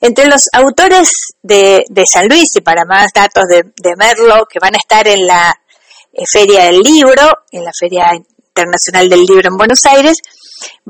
Entre 0.00 0.26
los 0.26 0.48
autores 0.52 1.10
de, 1.42 1.84
San 2.06 2.26
Luis 2.26 2.48
y 2.54 2.60
para 2.60 2.84
más 2.84 3.08
datos 3.14 3.44
de, 3.48 3.96
Merlo 3.96 4.46
que 4.46 4.58
van 4.58 4.74
a 4.74 4.78
estar 4.78 5.06
en 5.06 5.26
la 5.26 5.54
eh, 6.12 6.22
Feria 6.30 6.64
del 6.64 6.80
Libro, 6.80 7.22
en 7.52 7.64
la 7.64 7.72
Feria 7.78 8.12
Internacional 8.14 9.08
del 9.08 9.24
Libro 9.24 9.48
en 9.48 9.56
Buenos 9.56 9.84
Aires, 9.84 10.16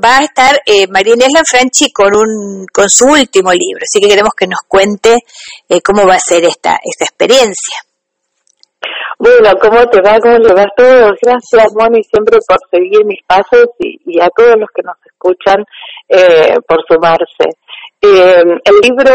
va 0.03 0.19
a 0.19 0.23
estar 0.23 0.61
eh, 0.65 0.87
María 0.87 1.13
Inés 1.13 1.33
Lanfranchi 1.33 1.91
con, 1.91 2.15
un, 2.15 2.65
con 2.71 2.89
su 2.89 3.05
último 3.05 3.51
libro. 3.51 3.83
Así 3.83 3.99
que 3.99 4.09
queremos 4.09 4.33
que 4.35 4.47
nos 4.47 4.59
cuente 4.67 5.17
eh, 5.67 5.81
cómo 5.81 6.05
va 6.05 6.15
a 6.15 6.19
ser 6.19 6.43
esta, 6.45 6.79
esta 6.83 7.05
experiencia. 7.05 7.77
Bueno, 9.19 9.51
¿cómo 9.61 9.85
te 9.87 10.01
va? 10.01 10.19
¿Cómo 10.19 10.37
le 10.39 10.53
va 10.53 10.63
a 10.63 10.75
todos? 10.75 11.11
Gracias, 11.21 11.73
Moni, 11.75 12.01
siempre 12.03 12.39
por 12.47 12.57
seguir 12.71 13.05
mis 13.05 13.21
pasos 13.27 13.67
y, 13.77 14.19
a 14.19 14.27
todos 14.35 14.55
los 14.57 14.69
que 14.73 14.81
nos 14.81 14.95
escuchan 15.05 15.63
eh, 16.09 16.55
por 16.67 16.83
sumarse. 16.87 17.55
Eh, 18.01 18.43
el 18.63 18.75
libro 18.81 19.11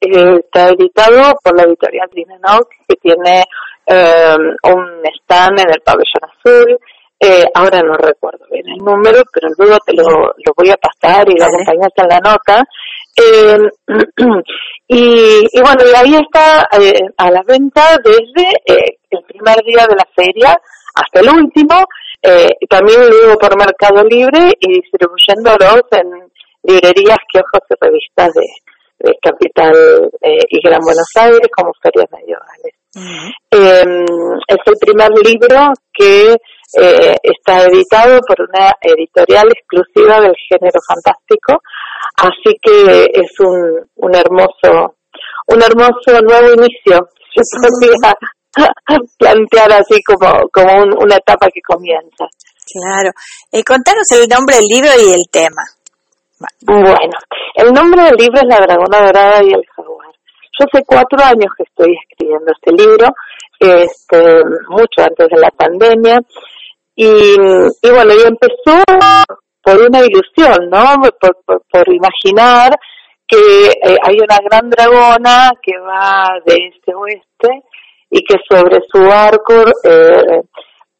está 0.00 0.68
editado 0.68 1.34
por 1.42 1.56
la 1.56 1.64
editorial 1.64 2.08
Linenox, 2.12 2.68
que 2.86 2.96
tiene 2.96 3.42
un 3.88 5.02
stand 5.22 5.60
en 5.60 5.70
el 5.70 5.80
pabellón 5.80 6.24
azul, 6.24 6.78
eh, 7.18 7.46
ahora 7.54 7.80
no 7.80 7.94
recuerdo 7.94 8.44
bien 8.50 8.68
el 8.68 8.76
número, 8.76 9.22
pero 9.32 9.48
luego 9.56 9.78
te 9.86 9.94
lo, 9.94 10.04
lo 10.04 10.52
voy 10.54 10.70
a 10.70 10.76
pasar 10.76 11.26
y 11.30 11.38
lo 11.38 11.46
acompañas 11.46 11.92
en 11.96 12.08
la 12.08 12.20
nota. 12.20 12.64
Eh, 13.16 13.58
y, 14.88 15.60
bueno, 15.62 15.82
y 15.90 15.94
ahí 15.96 16.14
está 16.14 16.68
eh, 16.78 17.08
a 17.16 17.30
la 17.30 17.42
venta 17.42 17.96
desde 18.04 18.48
eh, 18.66 18.98
el 19.10 19.22
primer 19.24 19.56
día 19.64 19.86
de 19.88 19.96
la 19.96 20.06
feria 20.14 20.60
hasta 20.94 21.20
el 21.20 21.28
último, 21.30 21.84
también 22.68 23.08
luego 23.08 23.38
por 23.38 23.56
Mercado 23.56 24.02
Libre 24.02 24.50
y 24.58 24.80
distribuyéndolos 24.80 25.82
en 25.92 26.28
librerías, 26.66 27.18
kioscos 27.32 27.60
y 27.70 27.74
revistas 27.80 28.32
de, 28.34 28.46
de 28.98 29.18
Capital 29.22 30.10
y 30.22 30.60
Gran 30.60 30.80
Buenos 30.80 31.08
Aires 31.16 31.48
como 31.56 31.72
ferias 31.82 32.06
medievales. 32.10 32.74
es 34.48 34.58
el 34.66 34.78
primer 34.80 35.10
libro 35.24 35.72
que 35.92 36.36
eh, 36.74 37.16
está 37.22 37.62
editado 37.62 38.20
por 38.26 38.36
una 38.48 38.72
editorial 38.80 39.46
exclusiva 39.48 40.20
del 40.20 40.34
género 40.48 40.80
fantástico, 40.86 41.62
así 42.16 42.58
que 42.60 43.06
es 43.14 43.30
un, 43.38 43.88
un 43.96 44.14
hermoso, 44.14 44.96
un 45.46 45.62
hermoso 45.62 46.20
nuevo 46.22 46.54
inicio. 46.54 47.08
Yo 47.34 47.42
podría 47.62 48.14
plantear 49.18 49.72
así 49.72 50.02
como, 50.02 50.48
como 50.52 50.82
una 51.00 51.16
etapa 51.16 51.46
que 51.54 51.60
comienza. 51.62 52.26
Claro. 52.66 53.10
Eh, 53.52 53.62
contanos 53.62 54.10
el 54.10 54.28
nombre 54.28 54.56
del 54.56 54.66
libro 54.66 54.90
y 54.98 55.12
el 55.12 55.28
tema. 55.30 55.62
Bueno, 56.60 57.16
el 57.54 57.72
nombre 57.72 58.02
del 58.02 58.16
libro 58.16 58.40
es 58.40 58.46
La 58.46 58.58
Dragona 58.58 59.06
Dorada 59.06 59.42
y 59.42 59.52
el 59.52 59.64
Jaguar. 59.74 60.10
Yo 60.58 60.66
hace 60.66 60.84
cuatro 60.86 61.18
años 61.24 61.52
que 61.56 61.62
estoy 61.62 61.96
escribiendo 62.02 62.52
este 62.52 62.72
libro, 62.72 63.08
este, 63.58 64.44
mucho 64.68 65.02
antes 65.02 65.28
de 65.28 65.38
la 65.38 65.50
pandemia, 65.50 66.20
y, 66.94 67.36
bueno, 67.90 68.14
y 68.14 68.26
empezó 68.26 68.82
por 69.62 69.82
una 69.82 70.00
ilusión, 70.00 70.70
¿no? 70.70 71.02
Por, 71.20 71.62
por, 71.70 71.94
imaginar 71.94 72.78
que 73.26 73.68
eh, 73.68 73.98
hay 74.02 74.16
una 74.18 74.38
gran 74.44 74.70
dragona 74.70 75.50
que 75.62 75.78
va 75.78 76.38
de 76.46 76.54
este 76.68 76.92
a 76.92 76.98
oeste 76.98 77.62
y 78.10 78.22
que 78.24 78.36
sobre 78.48 78.78
su 78.90 79.02
arco 79.10 79.64
eh, 79.84 80.42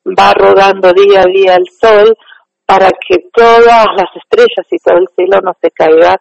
va 0.07 0.33
rodando 0.35 0.93
día 0.93 1.23
a 1.23 1.27
día 1.27 1.55
el 1.55 1.67
sol 1.71 2.17
para 2.67 2.91
que 2.91 3.17
todas 3.33 3.87
las 3.97 4.11
estrellas 4.17 4.67
y 4.71 4.79
todo 4.79 4.99
el 4.99 5.09
cielo 5.17 5.41
no 5.43 5.53
se 5.61 5.71
caiga 5.71 6.17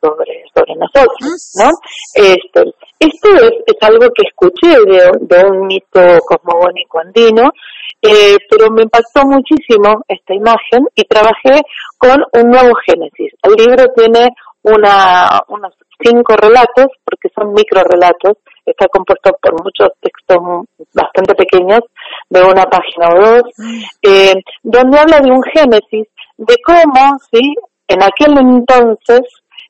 sobre, 0.00 0.44
sobre 0.54 0.74
nosotros, 0.76 1.52
¿no? 1.56 1.70
Este, 2.14 2.72
esto 3.00 3.28
es, 3.34 3.52
es 3.66 3.76
algo 3.82 4.06
que 4.14 4.28
escuché 4.28 4.78
de, 4.86 5.10
de 5.20 5.44
un 5.44 5.66
mito 5.66 6.00
cosmogónico 6.24 7.00
andino 7.00 7.50
eh, 8.00 8.36
pero 8.48 8.70
me 8.70 8.82
impactó 8.82 9.24
muchísimo 9.26 10.04
esta 10.06 10.34
imagen 10.34 10.86
y 10.94 11.04
trabajé 11.04 11.62
con 11.98 12.22
un 12.32 12.50
nuevo 12.50 12.72
génesis. 12.86 13.32
El 13.42 13.54
libro 13.54 13.86
tiene 13.96 14.28
una, 14.62 15.40
unos 15.48 15.74
cinco 16.00 16.36
relatos, 16.36 16.86
porque 17.04 17.28
son 17.34 17.52
micro 17.54 17.82
relatos, 17.82 18.34
está 18.64 18.86
compuesto 18.88 19.36
por 19.42 19.64
muchos 19.64 19.88
textos 20.00 20.38
bastante 20.94 21.34
pequeños, 21.34 21.80
de 22.30 22.42
una 22.42 22.64
página 22.64 23.08
o 23.14 23.20
dos, 23.20 23.42
eh, 24.02 24.34
donde 24.62 24.98
habla 24.98 25.20
de 25.20 25.30
un 25.30 25.42
génesis, 25.42 26.06
de 26.36 26.54
cómo, 26.64 27.18
sí, 27.32 27.54
en 27.88 28.02
aquel 28.02 28.38
entonces 28.38 29.22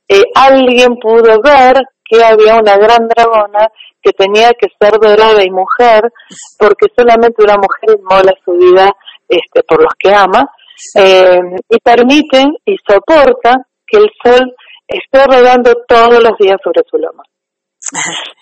eh, 0.08 0.22
alguien 0.34 0.96
pudo 0.96 1.40
ver 1.40 1.76
que 2.04 2.22
había 2.22 2.56
una 2.56 2.76
gran 2.76 3.06
dragona 3.08 3.68
que 4.02 4.12
tenía 4.12 4.50
que 4.52 4.68
ser 4.80 4.98
dorada 4.98 5.42
y 5.44 5.50
mujer, 5.50 6.02
porque 6.58 6.86
solamente 6.96 7.42
una 7.42 7.56
mujer 7.56 7.98
inmola 7.98 8.32
su 8.44 8.52
vida 8.52 8.90
este, 9.28 9.62
por 9.64 9.82
los 9.82 9.92
que 9.98 10.12
ama, 10.12 10.48
eh, 10.94 11.40
y 11.68 11.78
permite 11.78 12.44
y 12.64 12.76
soporta 12.86 13.56
que 13.86 13.98
el 13.98 14.10
sol 14.22 14.54
esté 14.86 15.24
rodando 15.26 15.72
todos 15.86 16.22
los 16.22 16.38
días 16.38 16.58
sobre 16.62 16.82
su 16.90 16.96
lomo. 16.96 17.22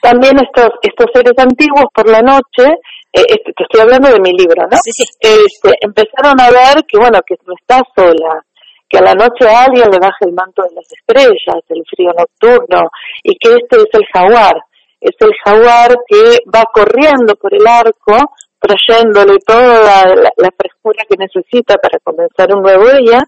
También 0.00 0.38
estos, 0.38 0.70
estos 0.82 1.06
seres 1.14 1.34
antiguos 1.38 1.86
por 1.94 2.08
la 2.10 2.20
noche, 2.20 2.66
eh, 3.12 3.24
este, 3.28 3.52
te 3.52 3.62
estoy 3.62 3.80
hablando 3.80 4.10
de 4.10 4.20
mi 4.20 4.32
libro, 4.32 4.66
¿no? 4.70 4.76
Este, 4.84 5.72
empezaron 5.80 6.40
a 6.40 6.50
ver 6.50 6.84
que, 6.86 6.98
bueno, 6.98 7.20
que 7.26 7.36
no 7.46 7.54
está 7.58 7.80
sola, 7.94 8.42
que 8.88 8.98
a 8.98 9.02
la 9.02 9.14
noche 9.14 9.48
a 9.48 9.64
alguien 9.64 9.90
le 9.90 9.98
baja 9.98 10.18
el 10.26 10.32
manto 10.32 10.62
de 10.62 10.74
las 10.74 10.86
estrellas, 10.90 11.62
el 11.68 11.82
frío 11.88 12.10
nocturno, 12.16 12.90
y 13.22 13.36
que 13.36 13.54
este 13.54 13.76
es 13.76 13.88
el 13.92 14.06
jaguar, 14.12 14.56
es 15.00 15.14
el 15.20 15.32
jaguar 15.44 15.96
que 16.08 16.38
va 16.54 16.64
corriendo 16.72 17.34
por 17.36 17.54
el 17.54 17.66
arco, 17.66 18.18
trayéndole 18.58 19.38
toda 19.46 20.14
la, 20.14 20.50
frescura 20.58 21.04
que 21.08 21.16
necesita 21.18 21.76
para 21.76 21.98
comenzar 22.00 22.52
un 22.54 22.62
nuevo 22.62 22.90
día, 22.98 23.20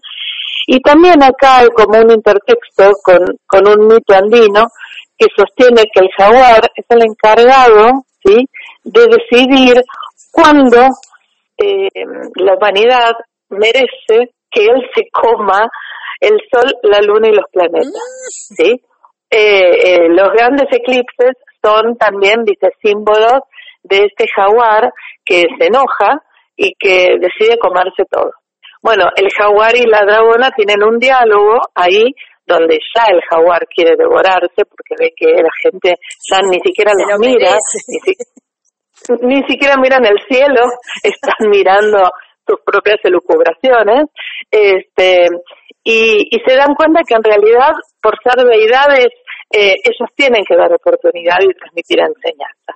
y 0.67 0.79
también 0.81 1.23
acá 1.23 1.59
hay 1.59 1.69
como 1.69 1.97
un 1.99 2.11
intertexto 2.11 2.91
con, 3.03 3.19
con 3.47 3.67
un 3.67 3.87
mito 3.87 4.13
andino 4.13 4.67
que 5.19 5.27
sostiene 5.35 5.83
que 5.93 5.99
el 5.99 6.09
jaguar 6.17 6.61
es 6.75 6.85
el 6.89 7.03
encargado 7.03 8.05
¿sí? 8.23 8.45
de 8.83 9.01
decidir 9.07 9.83
cuándo 10.31 10.87
eh, 11.57 11.89
la 12.35 12.55
humanidad 12.55 13.11
merece 13.49 14.31
que 14.49 14.65
él 14.65 14.89
se 14.95 15.09
coma 15.11 15.69
el 16.21 16.39
sol, 16.51 16.73
la 16.83 17.01
luna 17.01 17.27
y 17.27 17.33
los 17.33 17.45
planetas, 17.51 17.91
mm. 17.91 18.55
¿sí? 18.55 18.81
Eh, 19.31 19.79
eh, 19.83 20.09
los 20.09 20.31
grandes 20.33 20.67
eclipses 20.71 21.35
son 21.61 21.97
también, 21.97 22.43
dice, 22.45 22.69
símbolos 22.81 23.41
de 23.83 24.05
este 24.05 24.25
jaguar 24.35 24.91
que 25.23 25.45
se 25.57 25.67
enoja 25.67 26.21
y 26.55 26.73
que 26.79 27.17
decide 27.19 27.59
comerse 27.59 28.05
todo. 28.09 28.31
Bueno, 28.81 29.09
el 29.15 29.29
jaguar 29.31 29.75
y 29.75 29.85
la 29.85 30.03
dragona 30.05 30.51
tienen 30.51 30.83
un 30.83 30.99
diálogo 30.99 31.59
ahí 31.75 32.13
donde 32.49 32.79
ya 32.95 33.05
el 33.13 33.21
jaguar 33.29 33.65
quiere 33.67 33.95
devorarse 33.95 34.65
porque 34.65 34.95
ve 34.99 35.11
que 35.15 35.27
la 35.41 35.53
gente 35.61 35.95
ya 36.29 36.39
ni 36.49 36.59
siquiera 36.59 36.91
los 36.97 37.19
mira, 37.19 37.55
ni, 39.21 39.35
ni, 39.35 39.47
siquiera 39.47 39.75
miran 39.77 40.05
el 40.05 40.19
cielo, 40.27 40.65
están 41.03 41.49
mirando 41.49 42.09
sus 42.45 42.59
propias 42.65 42.97
elucubraciones, 43.03 44.05
este, 44.49 45.27
y, 45.83 46.27
y 46.29 46.39
se 46.45 46.55
dan 46.55 46.73
cuenta 46.75 47.01
que 47.07 47.15
en 47.15 47.23
realidad, 47.23 47.73
por 48.01 48.15
ser 48.23 48.43
deidades, 48.43 49.13
eh, 49.51 49.75
ellos 49.83 50.09
tienen 50.15 50.43
que 50.47 50.55
dar 50.55 50.71
oportunidad 50.73 51.37
y 51.41 51.53
transmitir 51.53 51.99
enseñanza. 51.99 52.73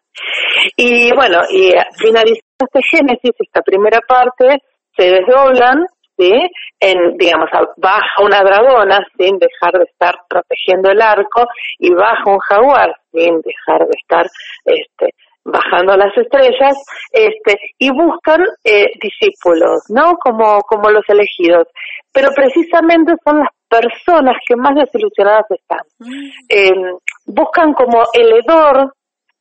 Y 0.76 1.14
bueno, 1.14 1.42
y 1.50 1.72
finalizando 1.98 2.42
este 2.60 2.82
génesis, 2.90 3.32
esta 3.40 3.62
primera 3.62 4.00
parte, 4.08 4.58
se 4.98 5.06
desdoblan, 5.10 5.86
¿sí? 6.24 6.50
En, 6.80 7.18
digamos, 7.18 7.50
baja 7.78 8.24
una 8.24 8.42
dragona 8.42 9.06
sin 9.18 9.38
dejar 9.38 9.74
de 9.74 9.86
estar 9.86 10.16
protegiendo 10.30 10.90
el 10.92 11.02
arco 11.02 11.46
y 11.80 11.94
baja 11.94 12.24
un 12.26 12.40
jaguar 12.40 12.96
sin 13.12 13.42
dejar 13.42 13.88
de 13.88 13.96
estar, 14.00 14.26
este, 14.66 15.10
bajando 15.46 15.96
las 15.98 16.18
estrellas, 16.18 16.76
este, 17.12 17.60
y 17.78 17.90
buscan 17.92 18.42
eh, 18.64 18.92
discípulos, 19.02 19.84
¿no? 19.90 20.16
Como, 20.16 20.62
como 20.62 20.90
los 20.90 21.04
elegidos. 21.10 21.68
Pero 22.12 22.30
precisamente 22.36 23.14
son 23.24 23.40
las 23.40 23.50
personas 23.68 24.38
que 24.48 24.56
más 24.56 24.76
desilusionadas 24.76 25.46
están. 25.50 25.82
Mm. 26.00 26.30
Em, 26.48 26.98
buscan 27.26 27.74
como 27.74 28.04
el 28.14 28.34
hedor 28.34 28.94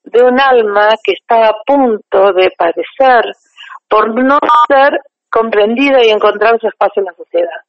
de 0.04 0.24
un 0.24 0.40
alma 0.40 0.88
que 1.04 1.12
está 1.12 1.48
a 1.48 1.54
punto 1.64 2.32
de 2.32 2.50
padecer 2.58 3.24
por 3.88 4.08
no 4.24 4.38
ser 4.68 4.98
comprendida 5.32 6.04
y 6.04 6.10
encontrar 6.10 6.60
su 6.60 6.68
espacio 6.68 7.00
en 7.00 7.06
la 7.06 7.14
sociedad. 7.14 7.60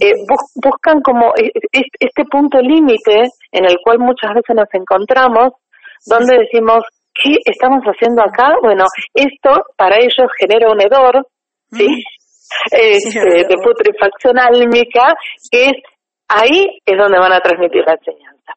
Eh, 0.00 0.14
buscan 0.56 1.00
como 1.00 1.32
e, 1.36 1.46
e, 1.46 1.82
este 2.00 2.24
punto 2.24 2.58
límite 2.58 3.30
en 3.52 3.64
el 3.64 3.76
cual 3.82 4.00
muchas 4.00 4.34
veces 4.34 4.56
nos 4.56 4.68
encontramos, 4.72 5.52
donde 6.06 6.38
decimos, 6.38 6.82
¿qué 7.14 7.36
estamos 7.44 7.84
haciendo 7.84 8.22
acá? 8.22 8.56
Bueno, 8.60 8.84
esto 9.14 9.64
para 9.76 9.96
ellos 9.96 10.28
genera 10.38 10.72
un 10.72 10.80
hedor, 10.80 11.26
¿sí? 11.70 11.86
Este, 12.70 13.46
de 13.48 13.56
putrefacción 13.62 14.38
álmica, 14.38 15.14
que 15.50 15.66
es 15.66 15.72
ahí 16.28 16.78
es 16.84 16.98
donde 16.98 17.18
van 17.18 17.32
a 17.32 17.40
transmitir 17.40 17.82
la 17.86 17.94
enseñanza. 17.94 18.52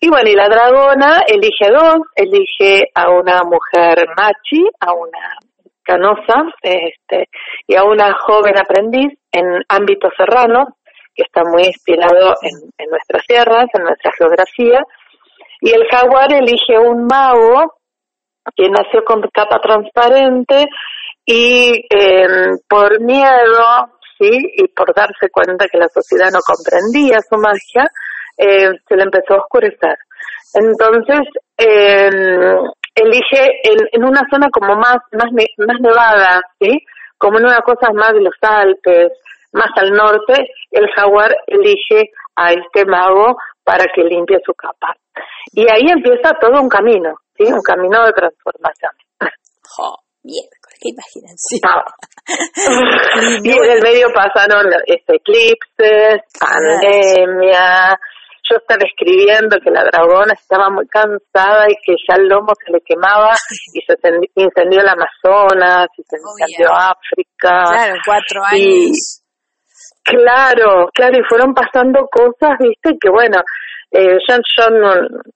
Y 0.00 0.08
bueno, 0.08 0.28
y 0.30 0.34
la 0.34 0.48
dragona 0.48 1.22
elige 1.26 1.70
dos, 1.70 2.00
elige 2.16 2.90
a 2.94 3.10
una 3.10 3.42
mujer 3.44 4.04
machi, 4.16 4.64
a 4.80 4.92
una 4.92 5.38
canosa, 5.82 6.44
este, 6.62 7.28
y 7.66 7.76
a 7.76 7.84
una 7.84 8.12
joven 8.14 8.58
aprendiz 8.58 9.12
en 9.30 9.62
ámbito 9.68 10.08
serrano, 10.16 10.76
que 11.14 11.24
está 11.24 11.42
muy 11.44 11.64
inspirado 11.64 12.34
en, 12.42 12.90
nuestras 12.90 13.26
tierras, 13.26 13.66
en 13.74 13.84
nuestra 13.84 14.12
geografía, 14.16 14.82
y 15.60 15.70
el 15.70 15.86
jaguar 15.88 16.32
elige 16.32 16.78
un 16.78 17.06
mago 17.06 17.74
que 18.56 18.68
nació 18.68 19.04
con 19.04 19.22
capa 19.32 19.60
transparente 19.60 20.66
y 21.24 21.86
eh, 21.88 22.26
por 22.68 23.00
miedo, 23.00 23.90
sí, 24.18 24.30
y 24.56 24.68
por 24.68 24.92
darse 24.94 25.30
cuenta 25.30 25.68
que 25.68 25.78
la 25.78 25.88
sociedad 25.88 26.30
no 26.32 26.40
comprendía 26.44 27.20
su 27.20 27.38
magia, 27.38 27.88
eh, 28.36 28.72
se 28.88 28.96
le 28.96 29.04
empezó 29.04 29.34
a 29.34 29.42
oscurecer. 29.42 29.96
Entonces, 30.54 31.20
eh, 31.56 32.10
elige 32.94 33.60
en, 33.64 33.78
en, 33.92 34.04
una 34.04 34.22
zona 34.30 34.48
como 34.50 34.76
más, 34.76 34.98
más, 35.12 35.30
más 35.32 35.80
nevada, 35.80 36.42
¿sí? 36.60 36.78
Como 37.18 37.38
en 37.38 37.46
una 37.46 37.60
cosa 37.60 37.92
más 37.92 38.12
de 38.12 38.20
los 38.20 38.34
Alpes, 38.40 39.12
más 39.52 39.70
al 39.76 39.92
norte, 39.92 40.34
el 40.70 40.88
jaguar 40.94 41.34
elige 41.46 42.10
a 42.36 42.52
este 42.52 42.84
mago 42.86 43.36
para 43.64 43.84
que 43.94 44.02
limpie 44.02 44.40
su 44.44 44.52
capa. 44.54 44.94
Y 45.52 45.62
ahí 45.62 45.90
empieza 45.90 46.32
todo 46.40 46.60
un 46.60 46.68
camino, 46.68 47.14
¿sí? 47.36 47.44
Un 47.44 47.62
camino 47.62 48.04
de 48.06 48.12
transformación. 48.12 48.92
Oh, 49.78 49.96
qué 50.22 50.88
imaginación. 50.90 51.60
Ah. 51.64 51.84
y 53.42 53.50
en 53.50 53.70
el 53.70 53.82
medio 53.82 54.08
pasaron 54.14 54.66
este, 54.86 55.16
eclipses, 55.16 56.22
pandemia, 56.38 57.98
yo 58.48 58.56
estaba 58.56 58.80
escribiendo 58.84 59.58
que 59.60 59.70
la 59.70 59.84
dragona 59.84 60.32
estaba 60.34 60.68
muy 60.70 60.86
cansada 60.88 61.66
y 61.68 61.74
que 61.84 61.94
ya 62.08 62.16
el 62.16 62.28
lomo 62.28 62.52
se 62.64 62.72
le 62.72 62.80
quemaba 62.80 63.34
y 63.72 63.80
se 63.80 63.94
incendió 64.34 64.80
el 64.80 64.88
Amazonas 64.88 65.86
y 65.96 66.02
se 66.02 66.16
incendió 66.16 66.74
África. 66.74 67.64
Claro, 67.70 67.94
cuatro 68.04 68.42
años. 68.44 69.22
claro, 70.02 70.88
claro, 70.92 71.18
y 71.18 71.28
fueron 71.28 71.54
pasando 71.54 72.06
cosas, 72.10 72.58
viste, 72.58 72.98
que 73.00 73.10
bueno, 73.10 73.42
eh, 73.90 74.18
yo, 74.26 74.36
yo 74.56 74.70
no, 74.70 74.94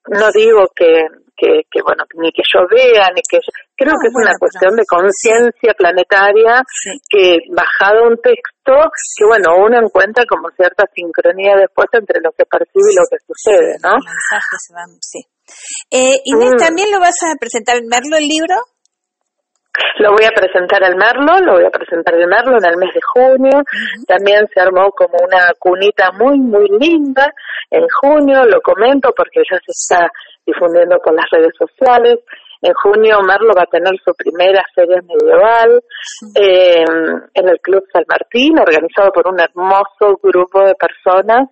no 0.08 0.30
digo 0.32 0.66
que, 0.74 1.06
que, 1.36 1.62
que, 1.70 1.82
bueno, 1.82 2.04
ni 2.14 2.32
que 2.32 2.42
yo 2.52 2.66
vea, 2.68 3.08
ni 3.14 3.22
que 3.28 3.38
creo 3.76 3.94
que 4.00 4.08
es 4.08 4.16
una 4.16 4.32
cuestión 4.38 4.74
de 4.74 4.84
conciencia 4.88 5.72
planetaria 5.76 6.64
que 7.08 7.38
bajado 7.52 8.08
un 8.08 8.16
texto, 8.16 8.72
que 9.16 9.24
bueno, 9.24 9.56
uno 9.60 9.78
encuentra 9.78 10.24
como 10.24 10.48
cierta 10.56 10.84
sincronía 10.94 11.56
después 11.56 11.88
entre 11.92 12.20
lo 12.20 12.32
que 12.32 12.44
percibe 12.44 12.90
y 12.92 12.96
lo 12.96 13.06
que 13.08 13.18
sucede, 13.22 13.76
¿no? 13.82 14.00
sí. 15.00 15.20
Eh, 15.90 16.20
Inés, 16.24 16.54
mm. 16.54 16.58
¿también 16.58 16.90
lo 16.90 16.98
vas 16.98 17.16
a 17.22 17.36
presentar 17.38 17.76
en 17.76 17.86
Merlo 17.86 18.16
el 18.16 18.26
libro? 18.26 18.56
Lo 19.98 20.12
voy 20.12 20.24
a 20.24 20.30
presentar 20.30 20.82
el 20.84 20.96
Merlo, 20.96 21.40
lo 21.44 21.52
voy 21.54 21.64
a 21.64 21.70
presentar 21.70 22.14
el 22.14 22.26
Merlo 22.26 22.56
en 22.58 22.64
el 22.64 22.76
mes 22.76 22.94
de 22.94 23.00
junio. 23.00 23.62
También 24.06 24.48
se 24.52 24.60
armó 24.60 24.90
como 24.90 25.16
una 25.20 25.52
cunita 25.58 26.12
muy, 26.12 26.38
muy 26.40 26.68
linda 26.80 27.32
en 27.70 27.86
junio, 28.00 28.44
lo 28.44 28.60
comento 28.60 29.12
porque 29.16 29.40
ya 29.50 29.58
se 29.58 29.72
está 29.72 30.10
difundiendo 30.44 30.98
por 30.98 31.14
las 31.14 31.26
redes 31.30 31.52
sociales. 31.58 32.20
En 32.62 32.72
junio 32.74 33.20
Merlo 33.22 33.52
va 33.56 33.62
a 33.62 33.70
tener 33.70 33.92
su 34.04 34.12
primera 34.14 34.62
feria 34.74 35.00
medieval 35.02 35.82
eh, 36.34 36.84
en 37.34 37.48
el 37.48 37.60
Club 37.60 37.84
San 37.92 38.04
Martín, 38.08 38.58
organizado 38.58 39.12
por 39.12 39.28
un 39.28 39.40
hermoso 39.40 40.18
grupo 40.22 40.62
de 40.62 40.74
personas, 40.74 41.48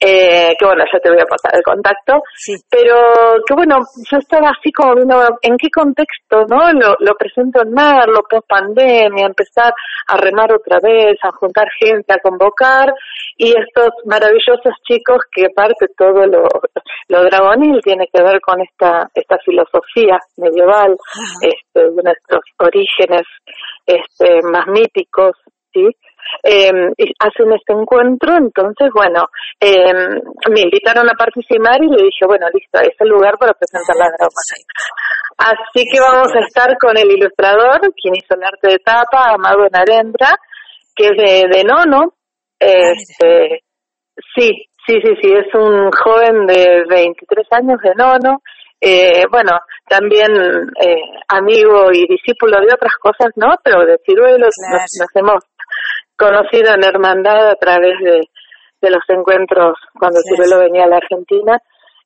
eh, 0.00 0.39
que 0.58 0.64
bueno, 0.64 0.84
ya 0.92 0.98
te 0.98 1.10
voy 1.10 1.20
a 1.20 1.26
pasar 1.26 1.52
el 1.54 1.62
contacto, 1.62 2.22
pero 2.70 2.96
que 3.46 3.54
bueno, 3.54 3.78
yo 4.10 4.18
estaba 4.18 4.50
así 4.50 4.72
como 4.72 4.94
viendo 4.94 5.38
en 5.42 5.56
qué 5.56 5.68
contexto, 5.70 6.44
¿no? 6.48 6.72
Lo, 6.72 6.96
lo 6.98 7.14
presento 7.14 7.62
en 7.62 7.72
Merlo, 7.72 8.22
post 8.28 8.48
pandemia, 8.48 9.26
empezar 9.26 9.72
a 10.08 10.16
remar 10.16 10.52
otra 10.52 10.78
vez, 10.80 11.16
a 11.22 11.30
juntar 11.32 11.68
gente, 11.78 12.12
a 12.12 12.18
convocar, 12.18 12.92
y 13.36 13.48
estos 13.48 13.90
maravillosos 14.04 14.74
chicos 14.86 15.18
que 15.32 15.48
parte 15.50 15.86
todo 15.96 16.26
lo, 16.26 16.46
lo 17.08 17.24
dragonil 17.24 17.80
tiene 17.82 18.06
que 18.12 18.22
ver 18.22 18.40
con 18.40 18.60
esta, 18.60 19.08
esta 19.14 19.38
filosofía 19.44 20.18
medieval, 20.36 20.96
este, 21.40 21.90
de 21.90 22.02
nuestros 22.02 22.42
orígenes 22.58 23.22
este, 23.86 24.40
más 24.42 24.66
míticos, 24.66 25.32
¿sí? 25.72 25.86
Eh, 26.42 26.70
hacen 27.18 27.52
este 27.52 27.72
encuentro, 27.72 28.36
entonces, 28.36 28.88
bueno, 28.94 29.26
eh, 29.60 29.92
me 30.50 30.60
invitaron 30.60 31.08
a 31.08 31.14
participar 31.14 31.82
y 31.82 31.88
le 31.88 32.04
dije, 32.04 32.26
bueno, 32.26 32.46
listo, 32.52 32.80
es 32.80 32.94
el 32.98 33.08
lugar 33.08 33.36
para 33.38 33.52
presentar 33.52 33.96
la 33.96 34.10
drama. 34.16 34.40
Así 35.38 35.84
que 35.90 36.00
vamos 36.00 36.32
a 36.34 36.40
estar 36.40 36.76
con 36.78 36.96
el 36.96 37.10
ilustrador, 37.10 37.80
quien 38.00 38.14
hizo 38.14 38.34
el 38.34 38.44
arte 38.44 38.68
de 38.68 38.78
tapa, 38.78 39.32
Amado 39.34 39.66
Narendra, 39.70 40.36
que 40.94 41.08
es 41.08 41.16
de, 41.16 41.48
de 41.48 41.64
Nono. 41.64 42.14
Este, 42.58 43.62
sí, 44.36 44.50
sí, 44.86 45.00
sí, 45.02 45.14
sí, 45.22 45.32
es 45.32 45.54
un 45.54 45.90
joven 45.92 46.46
de 46.46 46.84
23 46.88 47.46
años 47.52 47.80
de 47.82 47.94
Nono 47.94 48.42
eh, 48.80 49.26
bueno, 49.30 49.52
también 49.86 50.32
eh, 50.80 51.02
amigo 51.28 51.92
y 51.92 52.06
discípulo 52.06 52.60
de 52.60 52.72
otras 52.72 52.94
cosas, 52.98 53.30
¿no? 53.36 53.48
Pero 53.62 53.84
de 53.84 53.98
ciruelos 54.06 54.54
nos, 54.70 55.10
hemos 55.14 55.44
conocido 56.20 56.74
en 56.74 56.84
hermandad 56.84 57.48
a 57.48 57.56
través 57.56 57.98
de, 58.04 58.20
de 58.82 58.90
los 58.90 59.02
encuentros 59.08 59.78
cuando 59.98 60.20
Ciruelo 60.20 60.58
venía 60.58 60.84
a 60.84 60.88
la 60.88 60.98
Argentina 60.98 61.58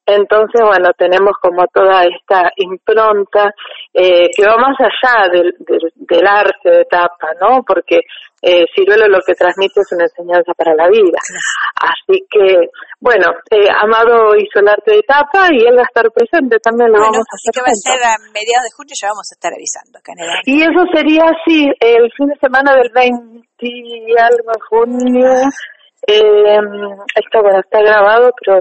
entonces, 0.07 0.61
bueno, 0.61 0.91
tenemos 0.99 1.33
como 1.41 1.67
toda 1.73 2.05
esta 2.05 2.51
impronta 2.57 3.55
eh, 3.93 4.29
que 4.37 4.45
va 4.45 4.57
más 4.59 4.77
allá 4.79 5.33
del, 5.33 5.55
del, 5.59 6.27
arte 6.27 6.71
de 6.71 6.85
tapa, 6.85 7.29
¿no? 7.41 7.63
Porque 7.67 8.01
eh, 8.43 8.67
Ciruelo 8.75 9.09
lo 9.09 9.21
que 9.25 9.33
transmite 9.33 9.81
es 9.81 9.93
una 9.93 10.05
enseñanza 10.05 10.53
para 10.53 10.75
la 10.75 10.89
vida. 10.91 11.17
Así 11.81 12.21
que, 12.29 12.69
bueno, 13.01 13.33
eh, 13.51 13.67
Amado 13.81 14.37
hizo 14.37 14.61
el 14.61 14.69
arte 14.69 14.93
de 14.93 15.03
tapa 15.09 15.49
y 15.51 15.65
él 15.65 15.75
va 15.75 15.83
a 15.83 15.89
estar 15.89 16.05
presente, 16.13 16.59
también 16.61 16.93
lo 16.93 17.01
vamos 17.01 17.25
a 17.25 17.37
hacer. 17.41 17.53
que 17.55 17.65
va 17.65 17.73
a 17.73 17.81
ser 17.81 18.05
a 18.05 18.21
mediados 18.29 18.65
de 18.69 18.77
junio, 18.77 18.93
ya 19.01 19.09
vamos 19.09 19.29
a 19.33 19.37
estar 19.41 19.53
avisando 19.57 19.99
Y 20.45 20.61
eso 20.61 20.85
sería 20.93 21.33
así, 21.33 21.65
el 21.81 22.13
fin 22.13 22.29
de 22.29 22.37
semana 22.45 22.77
del 22.77 22.93
20 22.93 23.45
y 23.65 24.13
algo 24.19 24.53
junio. 24.69 25.31
Eh, 26.07 26.59
esto, 27.17 27.43
bueno, 27.43 27.61
está 27.61 27.81
grabado, 27.81 28.31
pero 28.41 28.61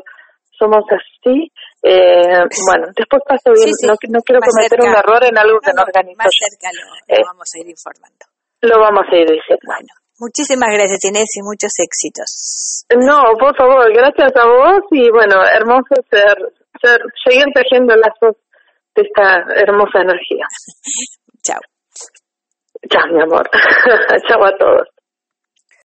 somos 0.57 0.83
así. 0.89 1.51
Eh, 1.83 2.39
bueno, 2.65 2.87
después 2.95 3.21
paso 3.27 3.51
bien, 3.51 3.71
no, 3.83 3.93
no, 4.09 4.19
quiero 4.23 4.39
cometer 4.39 4.79
un 4.79 4.95
error 4.95 5.23
en 5.23 5.37
algo 5.37 5.59
que 5.59 5.73
no, 5.75 5.83
organizo. 5.83 6.17
Más 6.17 6.31
cerca 6.31 6.71
lo, 6.71 6.87
lo 6.87 7.19
eh, 7.19 7.23
vamos 7.25 7.47
a 7.53 7.59
ir 7.59 7.69
informando. 7.69 8.23
Lo 8.61 8.79
vamos 8.79 9.03
a 9.11 9.15
ir 9.15 9.27
diciendo. 9.27 9.67
Bueno, 9.67 9.91
muchísimas 10.19 10.71
gracias 10.71 11.03
Inés 11.03 11.29
y 11.35 11.43
muchos 11.43 11.73
éxitos. 11.83 12.87
No, 12.95 13.35
por 13.37 13.55
favor, 13.57 13.91
gracias 13.91 14.31
a 14.39 14.45
vos 14.47 14.87
y 14.91 15.09
bueno, 15.11 15.43
hermoso 15.43 15.99
ser, 16.09 16.37
ser 16.79 17.01
seguir 17.27 17.51
tejiendo 17.53 17.95
lazos 17.95 18.39
de 18.95 19.01
esta 19.03 19.43
hermosa 19.59 19.99
energía. 19.99 20.47
Chao. 21.43 21.59
Chao, 22.89 23.07
mi 23.11 23.21
amor. 23.21 23.49
Chao 24.27 24.43
a 24.45 24.57
todos. 24.57 24.87